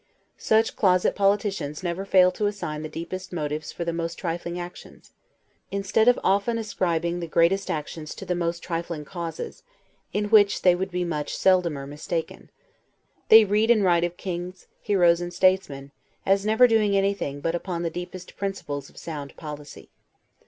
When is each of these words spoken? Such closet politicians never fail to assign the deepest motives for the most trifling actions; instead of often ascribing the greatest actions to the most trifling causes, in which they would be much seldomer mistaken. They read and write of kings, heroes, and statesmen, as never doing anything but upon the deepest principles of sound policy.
Such 0.39 0.75
closet 0.75 1.13
politicians 1.15 1.83
never 1.83 2.05
fail 2.05 2.31
to 2.31 2.47
assign 2.47 2.81
the 2.81 2.89
deepest 2.89 3.31
motives 3.31 3.71
for 3.71 3.85
the 3.85 3.93
most 3.93 4.15
trifling 4.15 4.59
actions; 4.59 5.13
instead 5.69 6.07
of 6.07 6.19
often 6.23 6.57
ascribing 6.57 7.19
the 7.19 7.27
greatest 7.27 7.69
actions 7.69 8.15
to 8.15 8.25
the 8.25 8.33
most 8.33 8.63
trifling 8.63 9.05
causes, 9.05 9.61
in 10.11 10.31
which 10.31 10.63
they 10.63 10.73
would 10.73 10.89
be 10.89 11.03
much 11.03 11.37
seldomer 11.37 11.85
mistaken. 11.87 12.49
They 13.29 13.45
read 13.45 13.69
and 13.69 13.83
write 13.83 14.03
of 14.03 14.17
kings, 14.17 14.65
heroes, 14.81 15.21
and 15.21 15.31
statesmen, 15.31 15.91
as 16.25 16.47
never 16.47 16.67
doing 16.67 16.97
anything 16.97 17.39
but 17.39 17.53
upon 17.53 17.83
the 17.83 17.91
deepest 17.91 18.35
principles 18.35 18.89
of 18.89 18.97
sound 18.97 19.37
policy. 19.37 19.91